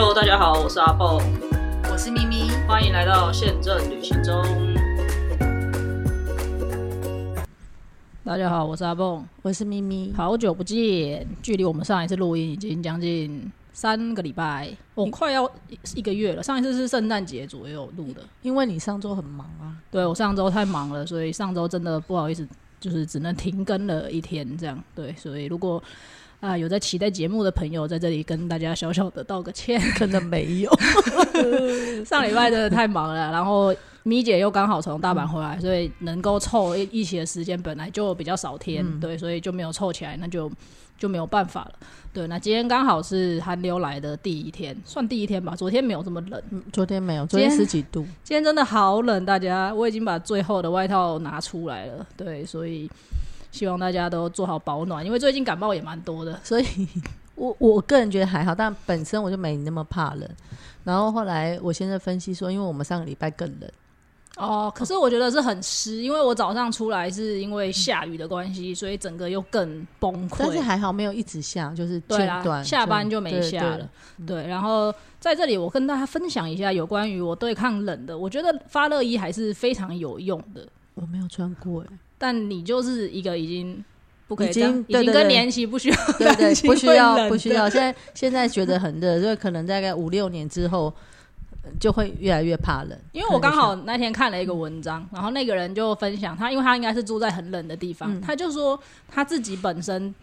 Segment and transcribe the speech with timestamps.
[0.00, 1.20] Hello，大家好，我是阿蹦，
[1.90, 4.44] 我是咪咪，欢迎来到宪政旅行中。
[8.22, 10.12] 大家好，我是阿蹦，我是咪咪。
[10.16, 15.50] 好久不见，距离我们上一次录音已经将近三个礼拜，我快要
[15.96, 16.44] 一个月了。
[16.44, 19.74] 上一次是圣诞节左右录的，因为你上周很忙啊。
[19.90, 22.46] 对我上周太忙了，所以上周真的不好意思，
[22.78, 24.80] 就是只能停更了一天这样。
[24.94, 25.82] 对，所以如果
[26.40, 30.70] 啊有在期待节目的朋友，在这里跟大家小小的道个歉， 可能没有。
[32.04, 33.74] 上礼拜真的太忙了，然后
[34.04, 40.50] 咪姐又刚好从大阪回来，所以能够凑一一起的时间本来就比较少天，对，所以就没有凑起来，那就
[40.96, 41.72] 就没有办法了。
[42.12, 45.54] 对，那今天刚好是寒流来的第一天，算第一天吧。
[45.54, 46.42] 昨天没有这么冷，
[46.72, 48.02] 昨天没有，昨天十几度。
[48.24, 52.06] 今天真的好冷，大家，我已经把最后的外套拿出来了。
[52.16, 52.90] 对，所以
[53.50, 56.38] 希望大家都做好保暖，因为最近感冒也蛮多的。
[56.44, 56.66] 所以
[57.34, 60.28] 我我个人觉得还好，但本身我就没那么怕冷。
[60.84, 63.70] 然后后来我现在分析说，因为我们上个礼拜更冷。
[64.36, 70.36] 哦，可是我觉得是很湿，因为我早上出来是因为下雨的关系，所以整个又更崩溃。
[70.38, 73.88] 但是还好没有一直下，就是间断，下班就没下了。
[74.24, 80.64] 对，然后在这里我跟大家分享一下有关于我对抗冷的，我觉得发热衣还是非常有用的。
[80.94, 83.82] 我没有穿过哎，但你就是一个已经
[84.26, 87.70] 不可以，已经已经更年期不需要，对对，不需要不需要。
[87.70, 90.92] 现在现在觉得很热，所以可能大概五六年之后。
[91.78, 100.14] 就会越来越怕冷，因为我刚好那天看了一个文章，然后那个人就分享他，因为他应该是住在很冷的地方，他就说他自己本身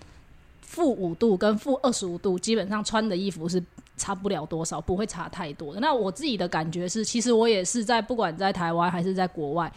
[0.61, 3.63] 负五度跟负二十五度，基本上穿的衣服是
[3.95, 5.79] 差不了多少，不会差太多的。
[5.79, 9.71] 那我自己的感觉是，其实我也是在不管在台湾还是在国外，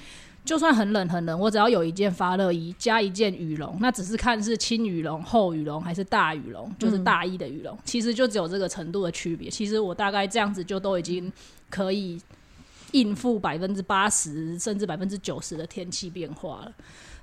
[0.48, 9.50] 就算很冷很冷，我只要有一件发热衣加一件羽绒，那只是看是轻羽绒、厚羽绒还是大羽绒，就是大衣的羽绒，其实就只有这个程度的区别。
[9.50, 11.30] 其实我大概这样子就都已经。
[11.70, 12.18] 可以
[12.92, 16.73] 应付百分之八十甚至百分之九十的天气变化了。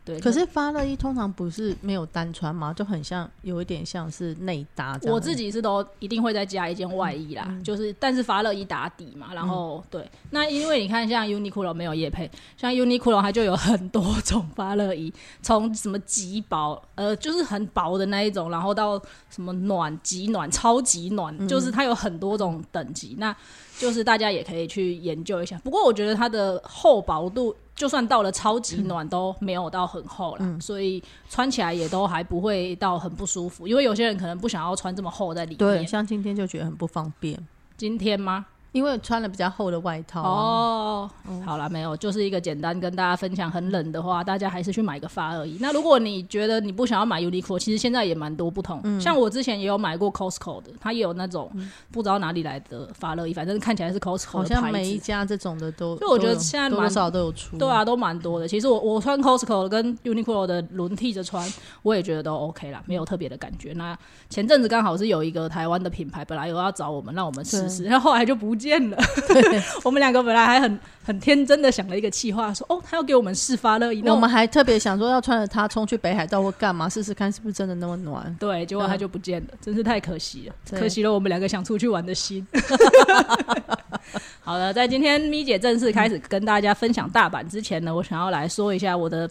[0.05, 2.71] 对，可是发热衣通常不是没有单穿吗？
[2.71, 4.99] 就很像有一点像是内搭。
[5.01, 9.33] 我自己是都一定会再加一件外衣啦，就是但是发热衣打底嘛。
[9.33, 15.11] 然后对，那因为你看像 Uniqlo 没有叶配，像 Uniqlo 它就有很多种发热衣，
[15.41, 19.01] 从什么极薄呃就是很薄的那一种，然后到
[19.31, 23.15] 什么暖极暖、超级暖，就是它有很多种等级。
[23.17, 23.35] 那
[23.79, 25.59] 就是大家也可以去研究一下。
[25.63, 27.55] 不过我觉得它的厚薄度。
[27.75, 33.67] 就算到了超级暖都没有到很厚了，所以穿起来也都还不会到很不舒服。
[33.67, 37.37] 因为有些人可能不想要穿这么厚在里面，对，像今天就觉得很不方便。
[37.75, 38.45] 今天吗？
[38.75, 41.09] 因为穿了比较厚的外套哦，
[41.45, 43.49] 好了，没有，就是一个简单跟大家分享。
[43.49, 45.57] 很冷的话，大家还是去买个发热衣。
[45.61, 48.99] 那如果你觉得你不想要买 Uniqlo，其实现在也蛮多不同。
[48.99, 51.49] 像我之前也有买过 Costco 的，它也有那种
[51.89, 57.57] 不知道哪里来的发热衣，反正看起来是 Costco 好像每一家这种的都，就我觉得现在多少都有出。
[57.57, 58.45] 对啊，都蛮多的。
[58.45, 61.47] 其实我我穿 Costco 跟 Uniqlo 的轮替着穿，
[61.81, 63.71] 我也觉得都 OK 啦，没有特别的感觉。
[63.73, 63.97] 那
[64.29, 68.97] 前阵子刚好是有一个台湾的品牌，本来有要找我们让我们试试，然后后来就不见了。
[69.85, 78.35] 我们两个本来还很很天真的想了一个计划，说哦，他要给我们试发热衣，我们还特别想说要穿着它冲去北海道或干嘛，试试看是不是真的那么暖。
[78.39, 82.45] 对，结果他就不见了，真是太可惜了，可惜了我们两个想出去玩的心。
[84.41, 89.29] 好了，在今天咪姐正式开始跟大家分享大阪之前呢，我想要来说一下我的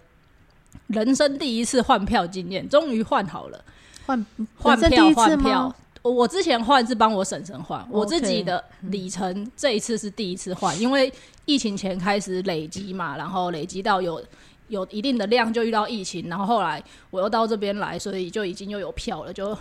[0.86, 3.64] 人生第一次换票经验，终于换好了，
[4.06, 4.24] 换
[4.56, 5.74] 换票换票。
[6.10, 11.10] 我之前换是帮我婶婶换，我自己的里程这一次是第一次换，因为
[11.46, 14.22] 疫情前开始累积嘛，然后累积到有
[14.68, 19.56] 有一定的量就遇到疫情，然后后来我又到这边来，所以就已经又有票了，就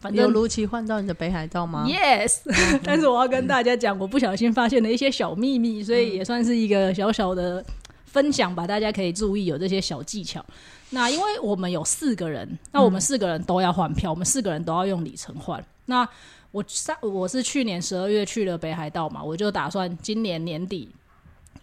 [0.00, 2.40] 反正有如期换到你的北海道吗？Yes，
[2.82, 7.64] 但是我要跟大家讲，我不小心发现了一些小秘密，所以也算是一个小小的
[8.06, 10.44] 分享吧，大家可以注意有这些小技巧。
[10.90, 15.64] 那因为我们有四个人，那我们四个人都要换票，我们四个人都要用里程换。
[15.86, 16.08] 那
[16.50, 20.88] 我上我是去年十二月去了北海道嘛，我就打算今年年底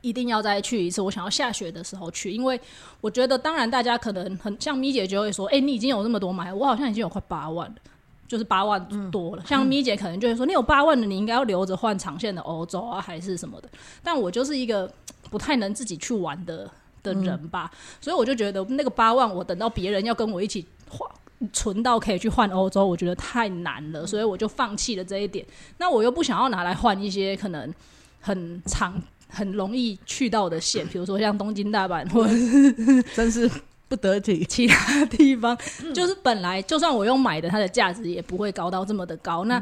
[0.01, 1.01] 一定要再去一次。
[1.01, 2.59] 我想要下雪的时候去，因为
[2.99, 7.75] 我觉得，当然大家可能很像咪姐就会说，哎，你已经有那么多买，我好像已经有快八万了，
[8.27, 9.43] 就是八万多了。
[9.45, 13.69] 像咪姐可能就会说，你有八万的，你应该要留着换长线的欧洲啊，还是什么的。
[14.03, 14.91] 但我就是一个
[15.29, 16.69] 不太能自己去玩的
[17.01, 17.71] 的人吧，
[18.01, 21.09] 所以我就觉得那个八万，我等到别人要跟我一起花。
[21.51, 25.45] 存到可以去换欧洲，我觉得太难了，所以我就放弃了这一点。
[25.77, 27.73] 那我又不想要拿来换一些可能
[28.19, 32.33] 很长、很容易去到的线，比如说像东京、大阪，或者
[33.15, 33.49] 真是
[33.87, 34.45] 不得体。
[34.49, 35.57] 其他地方
[35.93, 39.45] 就是本来就算我用买的，它的价值也不会高到这么的高。
[39.45, 39.61] 那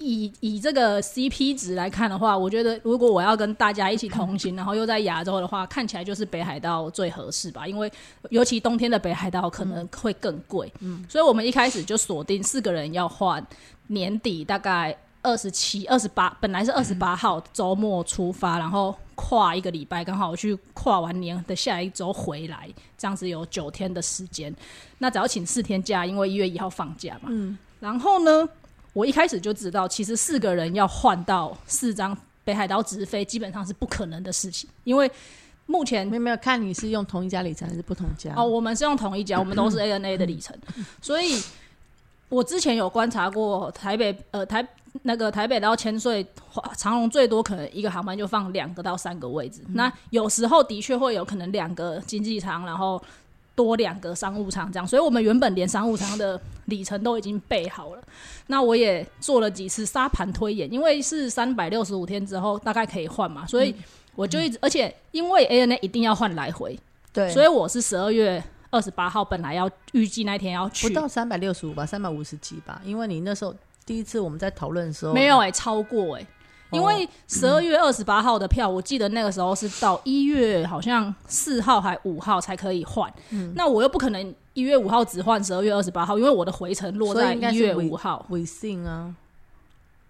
[0.00, 7.66] 以以这个 CP 值来看的话，我觉得如果我要跟大家一起同行，然后又在亚洲的话，看起来就是北海道最合适吧。
[7.66, 7.90] 因为
[8.30, 13.46] 尤其冬天的北海道可能会更贵，嗯，所以我们一开始就锁定四个人要换
[13.88, 24.54] 年底大概二十七、二十八，本来是二十八号周末出发，然后跨一个礼拜，刚好去跨完年的下一周回来，这样子有九天的时间。
[24.98, 28.48] 那只要请四天假，因为一月一号放假嘛，嗯，然后呢？
[28.92, 34.68] 我一开始就知道，其实四个人要换到四张北海道直飞，基本上是不可能的事情。
[34.84, 35.10] 因为
[35.66, 40.56] 目前没有没有看你是用同一家里程还是不同家哦，我们是用同一家，我们都是 ANA 的里程。
[41.00, 41.40] 所以
[42.28, 44.66] 我之前有观察过台北呃台
[45.02, 46.26] 那个台北到千岁
[46.76, 53.00] 长龙最多可能一个航班就放两个到三个位置，那有时候的确会有可能两个经济舱，然后。
[53.62, 58.02] 多两个商务舱这样，所以我们原本连商务舱的里程都已经备好了。
[58.46, 63.74] 那我也做了几次沙盘推演，因为是三百六十五天之后大概可以换嘛，所以
[64.16, 66.78] 我就一直，而且因为 ANA 一定要换来回，
[67.12, 73.54] 对，所以我是十二月二十八号本来要预计那天要去，不到三百六十五吧，三百五十几吧，因为你那时候
[73.84, 76.26] 第一次我们在讨论的时候没有哎，超过哎。
[76.72, 83.12] 因为十二月二十八号的票，我记得那个时候是到一月好像四号还五号才可以换。
[83.54, 88.24] 那我又不可能一月五号只换十二月二十八号，因为我的回程落在一月五号。
[88.30, 89.14] 微信啊，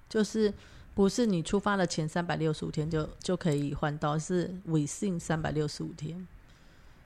[0.08, 0.52] 就是
[0.94, 6.26] 不是你出发的前三百六十五天就就可以换到，是微信三百六十五天。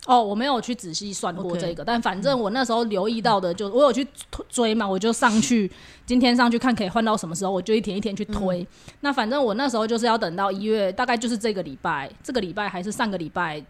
[0.07, 4.07] 哦，我没有去仔细算过这个，但反正我那时候留意到的，就我有去
[4.49, 5.71] 追嘛，我就上去，
[6.05, 8.67] 今天上去看可以换到什么时候，我就一天一天去推。
[9.01, 13.65] 那反正我那时候就是要等到一月，大概就是这个礼拜，这个礼拜还是上个礼拜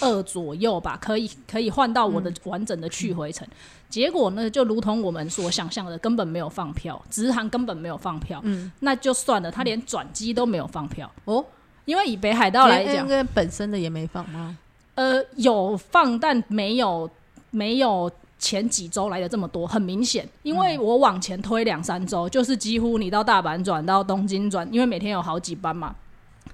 [0.00, 3.46] 二左右吧，可以可以换到我的完整的去回程。
[3.88, 8.40] 结果呢，就如同我们所想象的，根本没有放票，直航根本没有放票。
[8.42, 11.44] 嗯，那就算了，他连转机都没有放票哦，
[11.84, 14.58] 因为以北海道来讲，本身的也没放吗？
[14.98, 17.08] 呃，有放，但没有
[17.52, 20.28] 没有前几周来的这么多，很明显。
[20.42, 25.94] 因为我往前推两三周，就是几乎你到大阪转到东京转，因为每天有好几班嘛，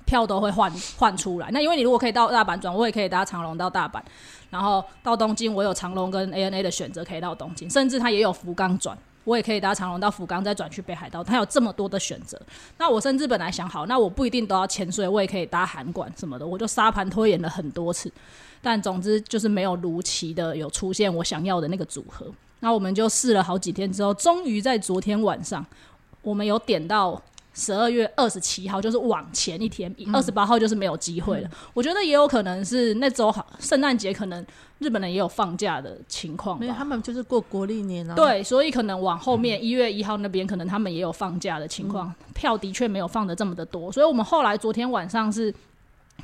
[0.05, 1.49] 票都会换换出来。
[1.52, 3.99] 那因为你如果可以到大阪转，我也可以搭长龙到大阪，
[4.50, 8.94] 然后到东京，我有长龙跟 ANA 的选择可以到东京，甚至它也有福冈转。
[9.25, 11.25] 我也可以搭长龙到福冈，再转去北海道。
[11.25, 12.41] 它有这么多的选择。
[12.79, 16.47] 那我甚至本来想好，那我不一定都要潜水，我也可以搭韩馆什么的。
[16.47, 18.12] 我就沙盘推演了很多次，
[18.62, 22.26] 但总之就是没有如期的有出现我想要的那个组合。
[22.61, 25.65] 那我们就试了好几天之后，终于在昨天晚上，
[26.23, 27.20] 我们有点到。
[27.55, 31.49] 十二月二十七号就是往前一天，二十八号就是没有机会了。
[31.73, 34.45] 我觉得也有可能是那周好，圣诞节可能
[34.81, 36.59] 日本人也有放假的情况。
[36.59, 38.15] 没有，他们就是过国历年啊。
[38.17, 42.12] 对，所以可能往后面一月一号那边，可能他们也有放假的情况。
[42.35, 45.55] 票的确没有放的这么的多，所以我们后来昨天晚上是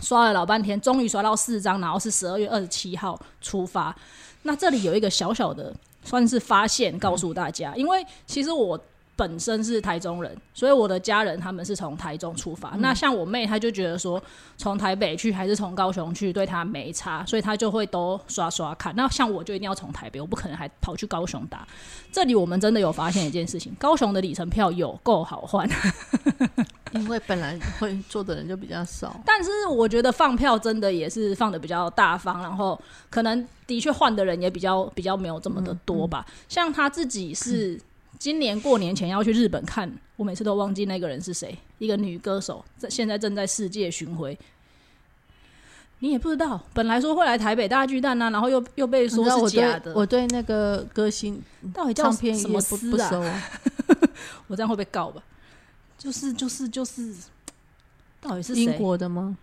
[0.01, 3.95] 刷了老半天，终于刷到四张，然后是十二月二十七号出发。
[4.43, 5.73] 那这里有一个小小的
[6.03, 8.77] 算是发现，告诉大家，因为其实我。
[9.21, 12.71] 本身是台中人，所以我的家人他们是从台中出发。
[12.79, 14.23] 那像我妹，她就觉得说，
[14.57, 18.97] 从台北去还是从高雄去，对她没差，所以她就会都刷刷看。
[18.97, 21.69] 那像我就一定要从台北，我不可能还跑去高雄打。
[22.11, 25.69] 这里我们真的有发现一件事情：高雄的里程票有够好换，
[26.93, 29.21] 因为本来会坐的人就比较少。
[29.27, 36.25] 但是我觉得放票真的也是放的比较大方，然后可能的确换的人也比较比较没有这么的多吧。
[36.49, 37.79] 像他自己是。
[38.21, 44.39] 今年过年前要去日本看，我每次都忘记那个人是谁，一个女歌手，在现在正在世界巡回。
[46.01, 49.95] 你也不知道，本来说会来台北大巨蛋啊，然后又又被说是假的。
[49.95, 53.43] 我对那个歌星到底叫什么不啊？
[54.49, 55.23] 我这样会被告吧？
[55.97, 57.15] 就是就是就是，
[58.21, 59.35] 到底是英国的吗？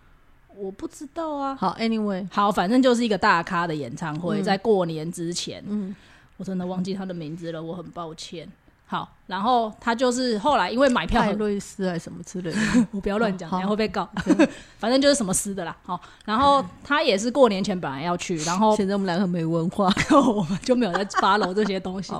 [0.54, 1.56] 我不知道啊。
[1.56, 5.64] 好，Anyway，好，反正就是一个大咖的演唱会，在过年之前。
[5.66, 5.92] 嗯，
[6.36, 8.48] 我真的忘记他的名字了，我很抱歉。
[8.90, 12.58] 好，然后他就是后来因为买票，泰瑞斯还是什么之类的，
[12.90, 14.08] 我不要乱讲，然后被告。
[14.80, 15.76] 反正就是什么斯的啦。
[15.84, 19.92] 好，然后他也是过年前本来要去，然后现在我们两个没文化，
[20.36, 22.14] 我们就没有在发楼这些东西。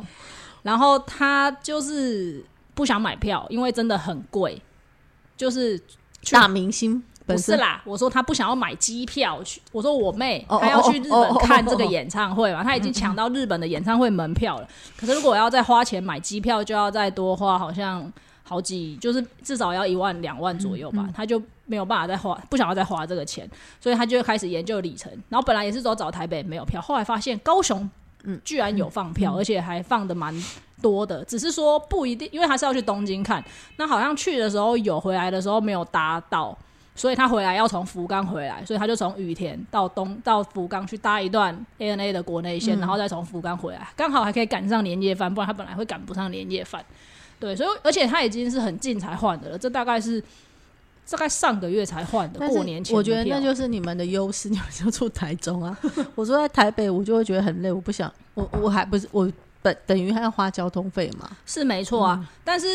[0.63, 2.45] 然后他就是
[2.75, 4.61] 不想买票，因为真的很贵，
[5.39, 5.81] 就是
[6.31, 7.03] 大明星。
[7.37, 9.61] 不是啦，我说他不想要买机票去。
[9.73, 14.69] 我说我妹她要去日本看这个演唱会嘛，她已经抢到日本的演唱会门票了。
[14.97, 18.11] 可是如果要再花钱买机票，就要再多花好像
[18.43, 21.09] 好几，就是至少要一万两万左右吧。
[21.15, 23.49] 他就没有办法再花，不想要再花这个钱，
[23.81, 25.13] 所以他就开始研究里程。
[25.29, 27.89] 然后本来也是说找台北没有票，后来发现高雄
[28.25, 30.35] 嗯，居然有放票，而且还放的蛮
[30.83, 31.25] 多的。
[31.25, 33.43] 只是说不一定，因为他是要去东京看，
[33.77, 36.57] 那好像去的时候有，回来的时候没有搭到，
[36.99, 46.85] 所以他回来要从福冈回来，所以他就从羽田到东到福冈去搭一段 ANA 的国内线，然后再从福冈回来，刚好还可以赶上年夜饭，不然他本来会赶不上年夜饭。
[47.41, 50.23] 对，所以而且他已经是很近才换的了，这大概是。
[51.11, 52.95] 大概上个月才换的，过年前。
[52.95, 55.75] 我觉得那就是你们的优势，你们就住台中啊。
[56.15, 59.27] 我说在台北，我就会觉得很累，我不想，我我还不是我
[59.63, 61.31] 等等于还要花交通费嘛。
[61.47, 62.67] 是没错啊，但是。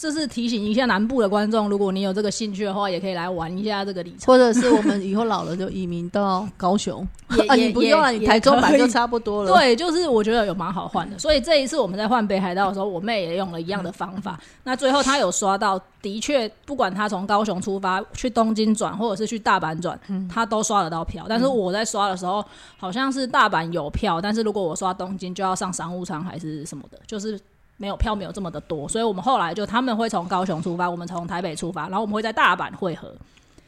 [0.00, 4.20] 这是提醒一下南部的观众，如果你有这个兴趣的话，也可以来玩一下这个里程。
[4.28, 7.06] 或者是我们以后老了就移民到高雄，
[7.46, 9.52] 啊，你不用了，你台中版就差不多了。
[9.52, 11.18] 对，就是我觉得有蛮好换的。
[11.18, 14.40] 所以这一次我们在换北海道的时候，我妹也用了一样的方法。
[14.64, 21.26] 那最后她有刷到，的确，不管她从高雄出发去东京转，或者是去大阪转，她都刷得到票。
[21.28, 22.42] 但是我在刷的时候，
[22.78, 27.38] 好像是大阪有票，但是如果我刷东京，就要上商务舱还是什么的，就是。
[27.80, 33.10] 没有票没有这么的多，所以我们后来就他们会从高雄出发，我们从台北出发，然后我们会在大阪汇合。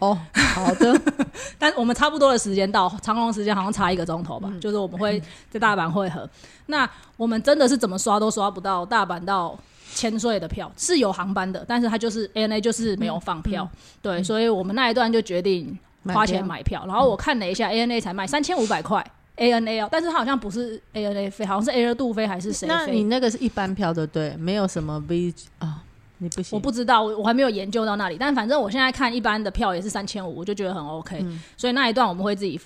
[0.00, 1.00] 哦，好的，
[1.58, 6.28] 但我们差不多的时间到，长龙时间好像差一个钟头吧，就是我们会在大阪汇合。
[6.66, 9.58] 那我们真的是怎么刷都刷不到大阪到
[9.94, 13.66] 千岁的票，是有航班的，但是它就是 ANA 就是没有放票，
[14.02, 15.78] 对，所以我们那一段就决定
[16.12, 19.02] 花钱买票，然后我看了一下 ANA 才卖三千五百块。
[19.36, 22.66] A N A 哦，但是它好像不是 A N A 飞，好像是 Air 度飞还是谁？
[22.68, 25.82] 那你那个是一般票的，对，没有什么 V 啊，
[26.18, 26.54] 你不行。
[26.54, 31.24] 我不知道，我我还没有研究到那里，但反正我现在看一般的票也是三千五，我就觉得很 OK。
[31.56, 32.60] 所以那一段我们会自己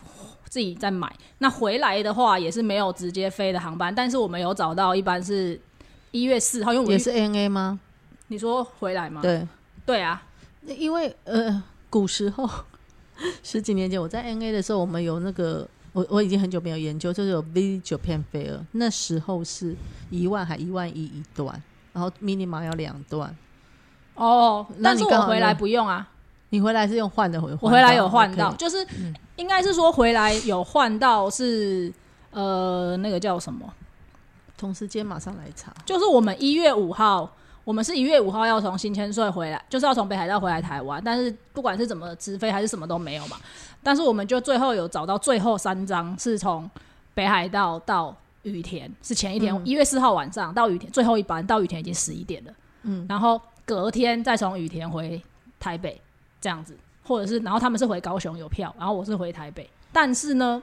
[0.49, 1.11] 自己再买。
[1.39, 5.59] 那回来的话也是没有直接飞的航班，但是我们有找到一般是
[6.11, 7.79] 一月四号，因为也是 A N A 吗？
[8.27, 9.23] 你说回来吗？
[9.23, 9.47] 对
[9.87, 10.21] 对啊，
[10.67, 12.51] 因为呃，古时候
[13.45, 15.69] 十几年前我在 N A 的时候，我们有那个。
[15.97, 19.75] 我我已经很久没有研究，就是有 V 九片飞蛾，那时候是
[20.11, 21.51] 一万还一万一一段，
[21.95, 23.35] 然后 mini 码要两段。
[24.15, 26.07] 哦，但是我回来不用啊，
[26.51, 28.87] 你回来是用换的回，我回来有换到，就是
[29.37, 31.91] 应该是说回来有换到是
[32.31, 33.73] 呃那个叫什么？
[34.59, 37.33] 同时间马上来查，就是我们一月五号。
[37.67, 43.37] 我们是一月五号要从新千岁回来，就是要从北海道回来台湾，但是不管是怎么直飞还是什么都没有嘛。
[43.83, 46.71] 但是我们就最后有找到最后三张是从
[47.13, 52.53] 北海道到羽田，是前一天一月四号晚上到羽田最后一班到羽田已经十一点了，
[52.85, 55.21] 嗯，然后隔天再从羽田回
[55.59, 56.01] 台北
[56.41, 60.63] 这样子，或者是然后他们是回高雄有票，然后我是回台北，但是呢，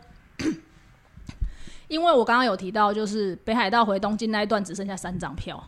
[1.90, 5.62] 因为我刚刚有提到，就是北海道回东京那一段只剩下三张票。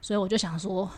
[0.00, 0.88] 所以我就想说，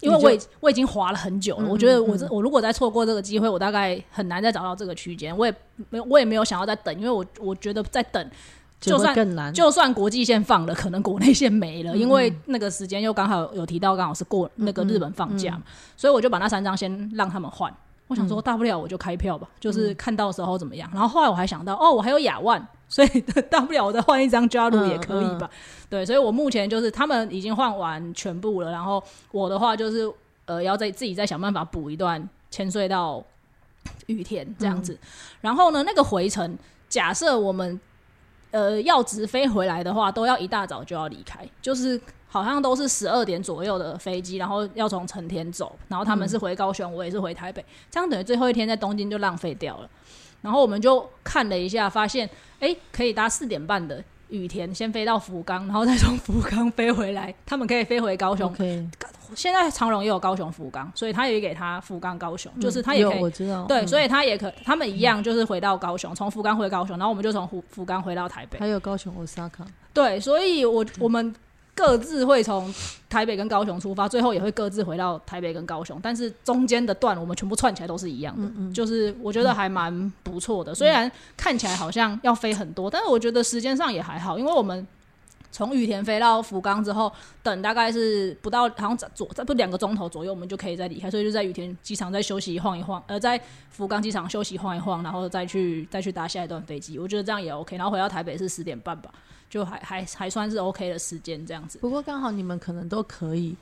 [0.00, 5.36] 因为我已我已经滑了很久了，我觉得我这我如果再错过这个机会，我大概很难再找到这个区间。
[5.36, 5.54] 我也
[5.90, 8.30] 没我也没有想要再等，因为我我觉得再等，
[8.80, 15.60] 就算更难，就算国际线放了，可能国内线没了，因为那个时间又刚好有提到，刚好是过那个日本放假，
[15.96, 17.74] 所以我就把那三张先让他们换。
[18.08, 20.88] 我想说，大不了我就开票吧，就是看到时候怎么样。
[20.92, 23.20] 然后后来我还想到，哦，我还有亚万，所以
[23.50, 25.50] 大不了我再换一张加入也可以吧。
[25.90, 30.08] 对，所以我目前就是他们已经换完全部了，然后我的话就是
[30.44, 33.22] 呃，要再自己再想办法补一段千岁到
[34.06, 34.96] 雨田这样子。
[35.40, 36.56] 然后呢，那个回程，
[36.88, 37.80] 假设我们
[38.56, 42.00] 呃要直飞回来的话，都要一大早就要离开，就是。
[42.28, 49.88] 好像都是十二点左右的飞机，然后要从成田走，然后他们是回高雄，我也是回台北，这样等于最后一天在东京就浪费掉了。
[50.42, 52.28] 然后我们就看了一下，发现
[52.60, 57.34] 哎，可以搭四点半的羽田先飞到福冈，然后再从福冈飞回来。
[57.44, 58.54] 他们可以飞回高雄。
[59.34, 63.20] 现在长荣也有高雄福冈，所以他也给他福冈高雄，就是他也可以。
[63.20, 63.64] 我知道。
[63.64, 68.58] 对，所以他也可，他们一样就是回到高雄，从福冈回高雄，然后我们就从福福冈回到台北。
[68.58, 69.66] 还有高雄 Osaka。
[69.92, 71.34] 对，所以我我们。
[71.76, 72.74] 各自会从
[73.08, 80.74] 台北跟高雄出发，最后也会各自回到台北跟高雄，但是中间的段我们全部串起来都是一样的，就是我觉得还蛮不错的。
[80.74, 84.86] 虽然看起来好像要飞很多，但是我觉得时间上也还好，因为我们
[85.56, 87.10] 从羽田飞到福冈之后，
[87.42, 97.74] 等大概是不到好像左不两个钟头左右，我们就可以再离开，所以就在羽田机场再休息晃一晃，呃，在福冈机场休息晃一晃，然后再去再去搭下一段飞机，我觉得这样也 OK。
[97.78, 99.10] 然后回到台北是十点半吧。
[99.48, 101.78] 就还还还算是 OK 的时间这样子。
[101.78, 103.56] 不过刚好你们可能都可以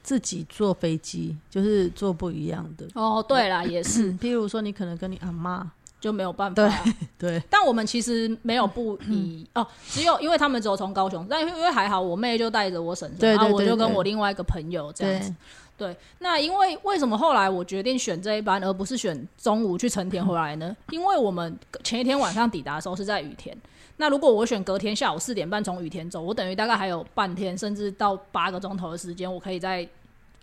[0.00, 2.86] 自己坐飞机，就是坐不一样的。
[2.94, 4.12] 哦，对啦，也是。
[4.14, 5.68] 譬如说，你可能跟你阿妈
[6.00, 6.70] 就没有办法。
[7.18, 7.42] 对。
[7.50, 15.34] 但我们其实没有不以哦，只有因为他们只有从高雄，但因为还好，我妹就带着我婶婶，然后我就跟我另外一个朋友这样子。
[15.78, 20.74] 对，那因为为什么后来我决定选这一班，而不是选中午去成田回来呢？
[20.90, 23.54] 因为我们前一天晚上抵达的时候是在雨田，
[23.98, 29.86] 那如果我选隔天下午四点半从雨田走，我等于大概还有半天，甚至到八个钟头的时间，我可以在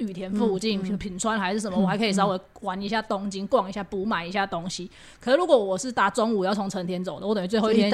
[0.07, 4.89] 羽田附近品品川还是什么，我还可以稍微玩一下东京，逛一下，补买一下东西。
[5.19, 7.91] 可是如果我是搭中午要从成田走的，我等于最后一天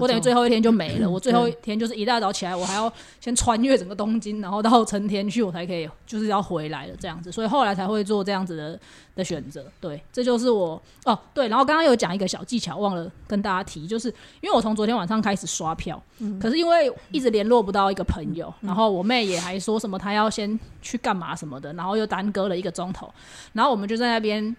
[0.00, 1.08] 我等于最后一天就没了。
[1.08, 7.32] 我最后一天就是一大早起来，我还要先穿越整个东京，然后到成田去，我才可以就是要回来了这样子。
[7.32, 8.78] 所以后来才会做这样子的
[9.14, 9.64] 的选择。
[9.80, 11.48] 对，这就是我哦对。
[11.48, 14.08] 然后刚刚有讲一个小技巧，忘了跟大家提，就是
[14.40, 16.00] 因为我从昨天晚上开始刷票，
[16.40, 23.12] 可是因为一直联络不到一个朋友，然后我妹也还说什么她要先去干嘛什么的，然后又耽搁了一个钟头，
[23.54, 24.54] 然后我们就在那边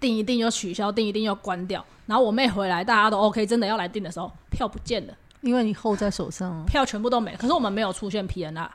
[0.00, 1.84] 订一订又取消，订一订又关掉。
[2.06, 6.64] 然后我妹回来，大家都 OK，真的要来订的时候，票不见了，因为你后在手上哦。
[6.66, 7.38] 票全部都没了。
[7.38, 8.68] 可是我们没有出现 PNR，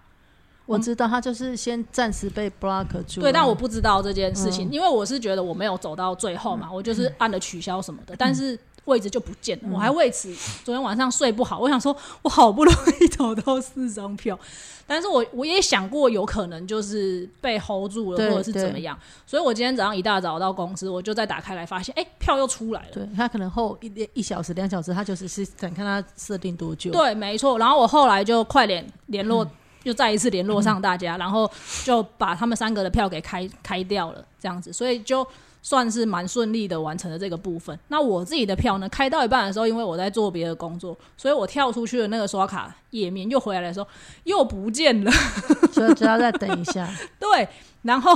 [0.66, 3.22] 我知道他就是先暂时被 block 住啊。
[3.22, 9.70] 对，但我不知道这件事情，因为我是觉得我没有走到最后嘛，我就是按了取消什么的，但是位置就不见了。
[9.72, 14.38] 我还为此昨天晚上睡不好，我想说我好不容易找到四张票，
[14.86, 22.88] 但是我我也想过有可能就是被 hold 住了，或者是怎么样，所以我今天早上一大早到公司，我就再打开来发现，哎、票又出来了。
[22.94, 26.92] 对他可能后一一小时、两小时，他就是是想看他设定多久。
[26.92, 27.58] 对，没错。
[27.58, 29.48] 然后我后来就快点联络，
[29.84, 31.50] 又再一次联络上大家，然后
[31.84, 35.26] 就把他们三个的票给开开掉了，这样子，所以就
[35.64, 37.78] 算是蛮顺利的完成了这个部分。
[37.88, 43.88] 那我自己的票呢，开到一半的时候，因为我在做别的工作，所以我跳出去的那个刷卡页面又回来的时候
[44.26, 45.12] 又不见了。
[45.74, 46.88] 所以只要再等一下。
[47.18, 47.48] 对，
[47.82, 48.14] 然后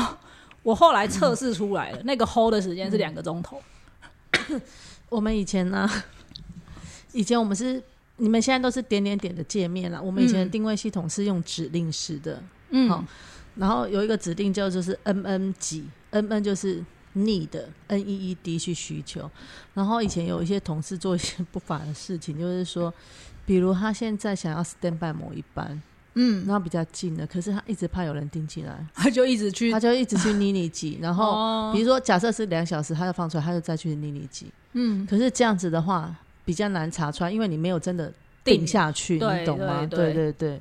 [0.62, 3.60] 我后来测试出来了，那个 hold 的时间是两个钟头。
[5.10, 5.90] 我们以前呢，
[7.14, 7.82] 以前我们是
[8.18, 10.02] 你们现在都是点点点的界面了。
[10.02, 13.06] 我们以前的定位系统是用指令式的，嗯，
[13.56, 16.84] 然后有一个指定叫就是 N N 几，N N 就是
[17.18, 17.50] need
[17.88, 19.30] N E E D 去需求。
[19.74, 22.94] 然后以前有一些同事做一些不法的事情，就是说，
[23.46, 25.82] 比如他现在想要 stand by 某一班，
[26.16, 34.48] 嗯，然后比较近的，可是他一直怕有人盯进来，他就一直去他就一直去妮妮挤， 然后哦比如说假设是两小时，他就放出来，他就再去妮妮挤。
[34.74, 38.12] 嗯，可是这样子的话比较难查出来，因为你没有真的
[38.44, 39.86] 定定下去，你懂吗？
[39.86, 40.60] 对对对，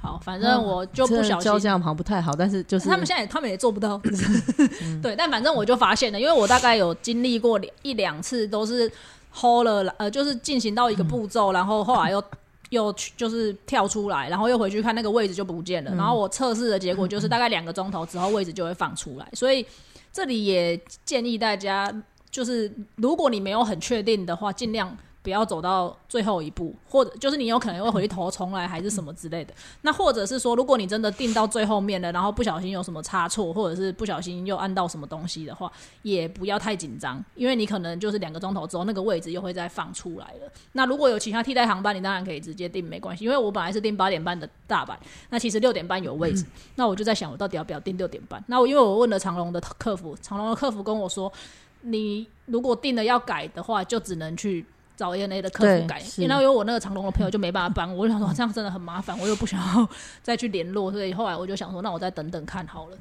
[0.00, 4.00] 好，反正我就不小心教这样好像不太好，但是就是他们现在他们也做不到，
[5.02, 8.90] 对，但反正我就发现了，因为我大概有经历过两一两次，都是
[9.34, 12.22] hold 了，呃，就是进行到一个步骤，然后后来又
[12.70, 19.66] 又去就是跳出来，然后又回去看那个位置就不见了，然后我测试的结果就是大概两个钟头之后位置就会放出来，所以
[20.12, 21.92] 这里也建议大家，
[22.30, 24.96] 就是如果你没有很确定的话，尽量。
[25.26, 29.52] 不要走到最后一步，或者就是你有可能会回头重来，还是什么之类的。
[29.82, 35.68] 那或者是说，如果你真的定到最后面了，然后不小心有什么差错，或者是不小心又按到什么东西的话，
[36.02, 40.52] 也不要太紧张，因为你可能就是两个钟头之后，那个位置又会再放出来了。
[40.74, 43.24] 那如果有其他替代航班，你当然可以直接订，没关系。
[43.24, 44.94] 因为我本来是订八点半的大阪，
[45.30, 48.40] 那其实六点半有位置，那我就在想，我到底要不要订六点半？
[48.46, 51.32] 那我因为我问了长龙的客服，长龙的客服跟我说，
[51.80, 54.64] 你如果订了要改的话，就只能去。
[54.96, 59.88] 找 ANA 的客服改，然后因为我那个长隆的朋友就没办法帮我，我就想说这样真的很麻烦，我又不想要
[60.22, 62.96] 再去联络，所以后来我就想说，那我再等等看好了。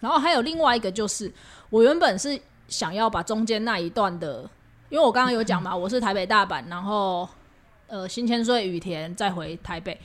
[0.00, 1.32] 然后还有另外一个就是，
[1.70, 4.48] 我原本是想要把中间那一段的，
[4.88, 7.28] 因为我刚刚有讲嘛，我是台北大阪，然后
[7.86, 9.98] 呃新千岁羽田再回台北。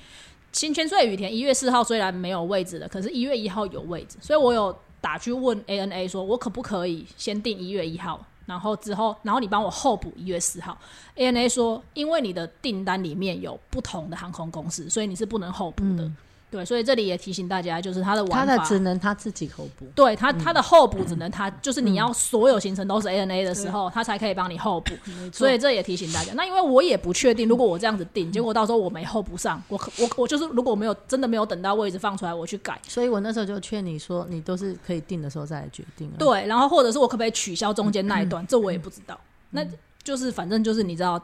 [0.52, 10.75] 新千岁羽田一月四号虽然没有位置了，可是一月一号有位置，所以我有打去问 ANA 说，我可不可以先订一月一号，然后之后，然后你帮我候补一月四号。
[11.15, 16.12] ANA 说，因为你的订单里面有不同的航空公司，所以你是不能候补的。
[16.51, 19.85] 对，所以这里也提醒大家，就是他的他玩法，的只能他自己候补。
[19.93, 24.93] 对他他的候补只能他就是你要所有行程都是 ANA 的时候，他才可以帮你候补。
[25.31, 26.33] 所以这也提醒大家。
[26.33, 32.79] 那因为我也不确定，如果我这样子定，结果到时候我没候补上，我可我我就是如果没有真的没有等到位置放出来，我去改。
[32.88, 36.17] 所以我那时候就劝你说，你都是可以定的时候再来决定啊。
[36.17, 39.19] 对，然后或者是我可不可以取消中间那一段，这我也不知道。
[39.51, 39.63] 那
[40.10, 41.24] 就是反正就是你知道，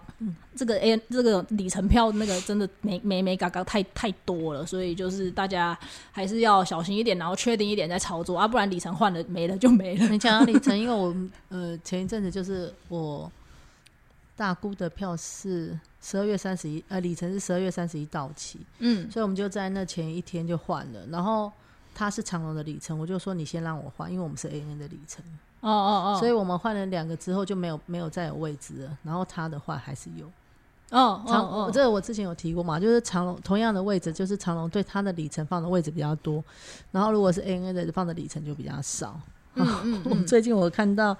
[0.55, 5.75] 这个 A 这个里程票那个真的没没没嘎嘎太太多了，所以就是大家
[6.11, 10.07] 还是要小心一点，然后确定一点再操作啊，不然里程换了没了就没了。
[10.09, 11.15] 你讲到里程，因为我
[11.49, 13.31] 呃前一阵子就是我
[14.35, 21.07] 大姑的票是十二月三十一，呃里程是十二月三十一到期，嗯所以我们就在那前一天就换了。
[21.09, 21.51] 然后
[21.95, 25.23] 他是长龙的里程，我就说你先让我换，因为我们是 A N 的里程，
[25.61, 28.97] 哦哦哦，所以我们换了两个之后就没有没有再有位置了。
[29.01, 30.27] 然后他的话还是有，
[30.91, 36.43] 嗯嗯长，嗯，这个我之前有提过嘛，就是长龙同样的位置，就是长龙对它的里程放的位置比较多，
[36.91, 39.19] 然后如果是 ANA 的放的里程就比较少。
[39.57, 41.15] 嗯嗯我嗯， 最近我看到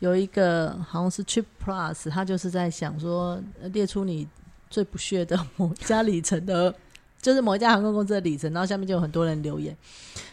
[0.00, 4.28] 有一个好像是 Trip Plus，他就是在想说呃列出你
[4.68, 6.74] 最不屑的某家里程的，
[7.20, 9.76] 就是某一家航空公司的里程，然后下面就有很多人留言，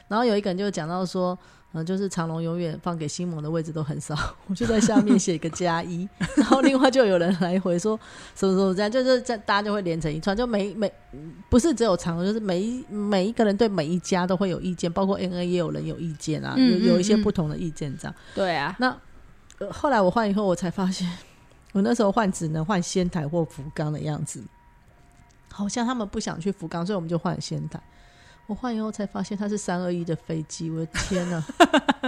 [0.08, 1.38] 然后有一个人就讲到说。
[1.74, 4.16] 嗯，就是长龙永远放给新盟的位置都很少，
[4.48, 8.00] 我就在下面写一个加一，然后另外就有人来回说
[8.34, 10.90] 什么什么这样，就是在大家就会连成一串，就每每
[11.50, 18.16] 不是只有长龙，就是每一每一个人对每一家都会有意见，包括 NA 也有人有意见啊，嗯有有一些不同的意见这样。
[18.34, 18.98] 对啊，那、
[19.60, 21.06] 呃、后来我换以后，我才发现，
[21.74, 24.42] 我那时候换只能换仙台或福冈的样子，
[25.52, 27.80] 好像他们不想去福冈，所以我们就换仙台。
[28.46, 31.44] 我换以后才发现它是三二一的飞机，我的天呐！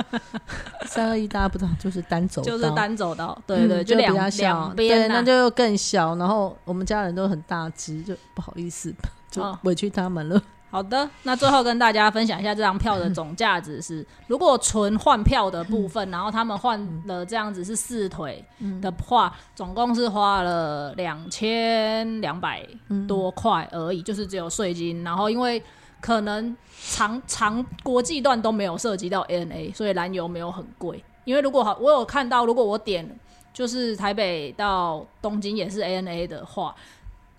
[0.88, 6.16] 三二一大家不知道，就是单走道，就是单走道，对对，嗯就两比较小，对，那就又更小。
[6.16, 8.94] 然后我们家人都很大只，就不好意思，
[9.30, 10.42] 就哦委屈他们了。
[10.72, 18.46] 好的，那最后跟大家分享一下这张票的总价值是，如果纯换票的部分，然后他们换了这样子是四腿
[18.80, 22.64] 的话，总共是花了两千两百
[23.08, 25.62] 多块而已，就是只有税金，然后因为
[26.00, 31.04] 可能长长国际段都没有涉及到 ANA，所以燃油没有很贵。
[31.26, 33.20] 因为如果好，我有看到，如果我点
[33.52, 36.76] 就是台北到东京也是 ANA 的话，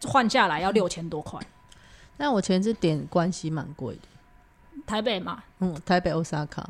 [0.05, 1.40] 换下来要六千多块。
[2.20, 4.02] 但我前次点关系蛮贵的，
[4.87, 6.62] 台北嘛，嗯，台北 Osaka，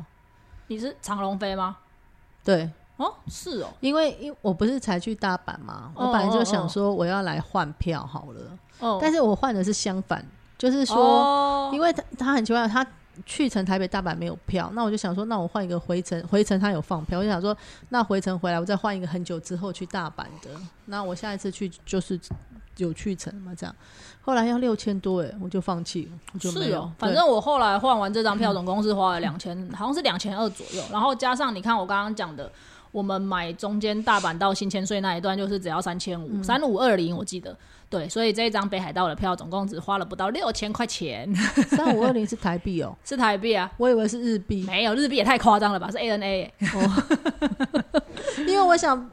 [0.67, 1.75] 你是长龙飞吗？
[2.41, 10.25] 对，哦，是哦，因为因我不是才去大阪嘛，哦我本来就哦想说我要来换票好了，哦，但是我换的是相反，
[10.57, 11.71] 就是说，哦。
[11.73, 12.85] 因为他他很奇怪，他
[13.25, 17.55] 去程台北大阪没有票，那我就想说，那我换一个回程，回程他有放票，我就想说，
[17.89, 20.49] 那回程回来我再换一个很久之后去大阪的，
[20.85, 22.17] 那我下一次去就是
[22.81, 23.75] 有去程嘛，这样，
[24.21, 32.51] 后来要六千多哎，我就放弃了，我就没有，是哦，反正我后来换完这张票，总共是花了两千，好像是两千二左右，然后加上你看我刚刚讲的。
[32.91, 37.55] 我们买中间大阪到新千岁那一段，就是只要三千五，三五二零，我记得。
[37.89, 41.33] 对，所以这一张北海道的票总共只花了不到六千块钱，
[41.69, 45.89] 三五二零是台币哦， 是台币啊，我以为是日币，没有日币也太夸张了吧？
[45.89, 46.49] 是 ANA，
[48.45, 49.09] 因为我想，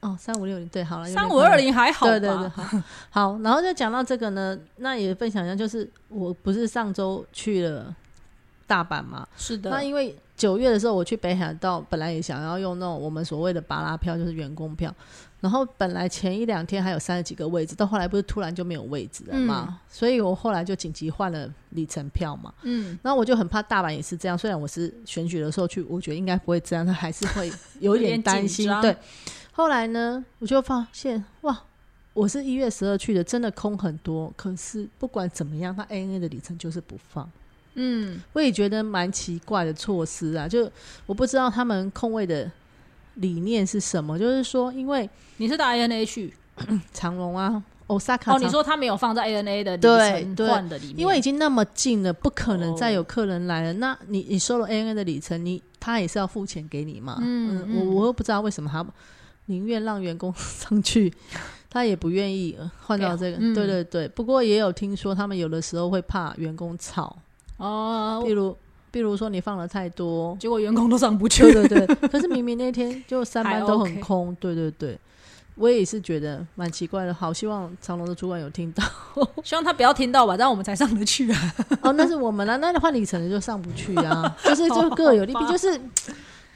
[0.00, 2.18] 哦，三五六零对，好了，三五二零还好吧？
[2.18, 7.94] 对对对，好，好，然后就讲到这个呢，那也分享一下，就是我不是上周去了
[8.66, 9.70] 大阪嘛，是的。
[9.70, 14.90] 那，因为九月的时候我去北海道，本来也想要用那种我们所谓的巴拉票，就是员工票，
[15.40, 28.66] 然后本来前一两天还有三十几个位置，到后来不是突然就没有位置了嘛，所以我后来就紧急换了里程票嘛，嗯，然后我就很怕大阪也是这样，虽然我是选举的时候去，我觉得应该不会这样，但还是会有一点担心。
[28.80, 28.96] 对，
[29.60, 31.64] 后来呢，我就发现哇，
[32.14, 34.32] 我是一月十二去的，真的空很多。
[34.34, 37.30] 可是不管怎么样，他 ANA 的里程就是不放。
[37.74, 40.66] 嗯，我也觉得蛮奇怪的措施啊，就
[41.04, 42.50] 我不知道他们空位的
[43.16, 46.32] 理念是什么，就是说，因为你是搭 ANA 去
[46.94, 48.38] 长隆啊，Osaka 哦？
[48.38, 49.82] 你长说他没有放在 ANA 的里
[50.22, 53.74] 程对换的里面，因为已经那么近了，不可能哦再有客人来了。
[53.74, 57.18] 那你你收了 ANA 的里程，你他也是要付钱给你嘛？
[57.20, 58.82] 嗯嗯我我又不知道为什么他
[59.50, 61.12] 宁愿让员工上去，
[61.68, 63.36] 他也不愿意呃换到这个。
[63.38, 67.16] 嗯对对对，不过也有听说他们有的时候会怕员工吵，
[67.58, 68.56] 哦比，如
[68.90, 70.36] 比如说你放了太多。
[70.40, 71.68] 结果员工都上不去对。
[71.68, 74.98] 对对， 可是明明那天就三班还都很空，对对对，
[75.56, 77.12] 我也是觉得蛮奇怪的。
[77.12, 78.82] 好，希望长隆的主管有听到。
[79.44, 81.54] 希望他不要听到吧，这样我们才上得去啊。
[81.82, 85.80] 哦，那是我们啦，那换里程的就上不去啊，就是就各有利弊，就是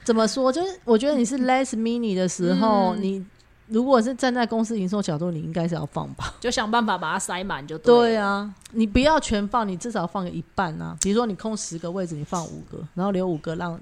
[0.05, 3.27] 怎么说，就是我觉得你是 less mini 的时候，嗯你
[3.67, 6.35] 如果是站在公司营收角度，你应该是要放吧？
[6.39, 8.17] 就想办法把它塞满就对对。
[8.17, 10.95] 啊，你不要全放，你至少放个一半啊。
[11.01, 13.81] 比如说你空十个位置，你放五个，然后留五个让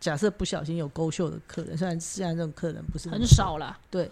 [0.00, 3.78] 假设不小心有勾秀的客人，虽然现在这种客人不是很少了。
[3.88, 4.10] 对，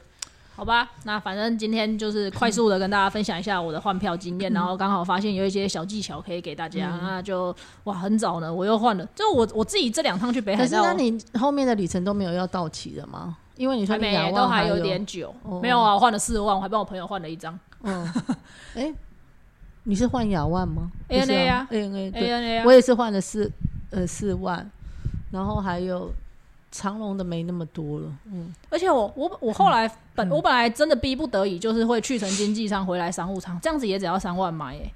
[0.57, 7.01] 好吧，那反正今天就是快速的跟大家分享一下我的换票经验，然后刚好发现有一些小技巧可以给大家，嗯。
[7.03, 13.37] 那就哇，很早呢，我又换了，就我我自己这两趟去北海可是，那你后面的里程都没有要到期的吗？
[13.57, 15.61] 因为你说还你两没，都还有有点久，哦。
[15.61, 17.59] 没有啊，我换了四万，我还帮我朋友换了一张。
[17.83, 18.13] 嗯，
[18.75, 18.93] 哎、
[19.83, 22.31] 你是换亚万吗？ANA 啊，ANA 对。
[22.31, 22.65] ANA 啊。
[22.65, 23.51] 我，也是换了四
[23.91, 24.69] 呃四万，
[25.31, 26.13] 然后还有
[26.77, 34.93] 长隆的没那么多了，嗯，而且我我我后来本、我本来真的逼不得已，就是会去成经济舱回来商务舱，这样子也只要三万嘛耶、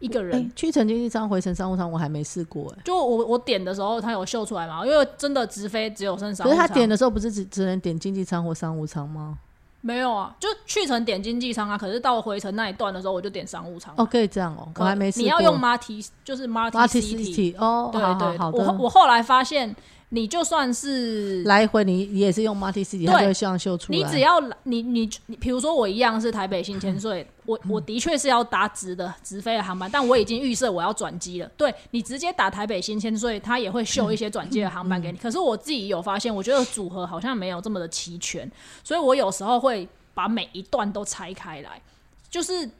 [0.00, 0.36] 一个人。
[0.36, 4.84] 哎、去成经济舱回程商务舱我还没试过哎、就我我点的时候，他有秀出来嘛？
[4.84, 6.58] 因为真的直飞只有剩商务舱。
[6.58, 9.38] 可是他点的时候不是只只能点经济舱或商务舱吗？
[9.86, 13.92] 没有啊，就去程点经济舱啊，可是到回程那一段的时候，我就点商务舱。
[13.98, 15.22] 哦，可以这样哦，我还没试过。
[15.22, 17.54] 你要用 Marty，就是 Marty City。
[17.58, 18.78] 哦，对好好对，我好的。
[18.78, 19.76] 我后来发现，
[20.14, 23.98] 你就算是来回你也是用 Marty City，对它就会像秀出来。
[23.98, 31.50] 你只要你你你，比如说我一样是台北新千岁，我我的确是要搭直的直飞的航班，但我已经预设我要转机了。
[31.56, 35.18] 对你直接打台北新千岁，它也会秀一些转机的航班给你。
[35.18, 38.48] 可是我自己有发现，我觉得组合好像没有这么的齐全，
[38.84, 41.82] 所以我有时候会把每一段都拆开来，
[42.30, 42.70] 就是。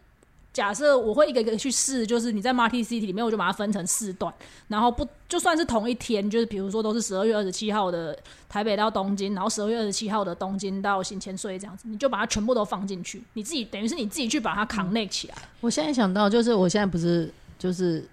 [0.55, 4.33] 假设我会一个一个去试，就是你在 Marty City 里面，我就把它分成四段，
[4.69, 8.17] 然后不就算是同一天，就是比如说都是十二月二十七号的
[8.49, 15.35] 台北到东京，然后十二月二十七号的东京到新千岁这样子，你就把它全部都放进去，你自己等于是你自己去把它 connect 起来。
[15.61, 18.07] 我现在想到，就是我现在不是就是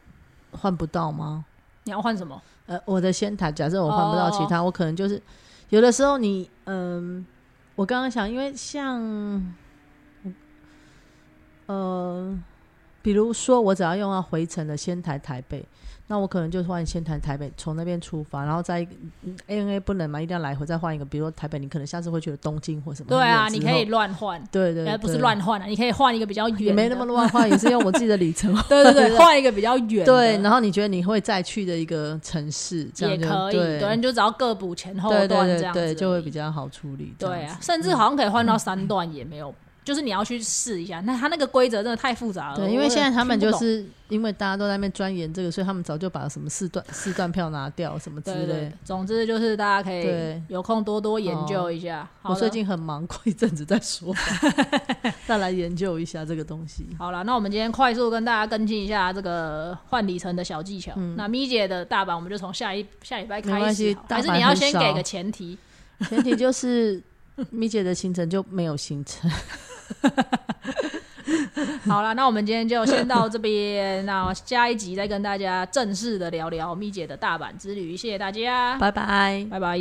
[0.52, 1.46] 换不到吗？
[1.84, 2.42] 你要换什么？
[2.66, 5.22] 呃，我的仙台，假设我换不到其他，我可能就是
[5.70, 7.24] 有的时候你，嗯、
[7.76, 9.00] 我刚刚想，因为像，
[11.72, 12.38] 呃，
[13.02, 15.64] 比如说我只要用到回程的仙台台北，
[16.08, 18.86] 那我可能就换仙台台北，从那边出发，然后再
[19.48, 28.54] ANA 不能嘛，一定要来回再换一个，比如说台北，你可能下次会去的东京或什么，对啊，你可以，乱换，对对呃，不是乱换啊，你可以换一个比较远，也没那么乱换，也是用我自己的里程。
[28.68, 33.80] 对 对对， 换一个比较远，对，然后你觉得你会再去的一个城市，这样也可以，对。
[33.80, 37.16] 对，你就只要各补前后对对段这样对，就会比较好处理。
[37.18, 41.00] 对啊，甚至好像可以换到三段也没有，就是你要去试一下。
[41.02, 42.56] 那他那个规则真的太复杂了。
[42.56, 52.08] 对，因为现在他们就是因为大家都在那边钻研这个，所以他们早就把什么四段四段票拿掉什么之类对。，总之就是大家可以有空多多研究一下。
[52.22, 54.20] 我最近很忙，过一阵子再说吧，
[55.26, 56.86] 再来研究一下这个东西。
[57.00, 60.94] 好了，那我们今天快速跟大家跟进一下这个换里程的小技巧。
[61.16, 65.58] 那咪姐的大阪，我们就从下一下礼拜开始好，还是你要先给个前提？
[66.08, 67.02] 前提就是
[67.50, 69.30] 米姐的行程就没有行程，
[71.86, 77.96] 好了，那我们今天就先到这边，那下一集再跟大家正式的聊聊咪姐的大阪之旅。
[77.96, 79.46] 谢谢大家，拜拜。
[79.50, 79.78] 拜拜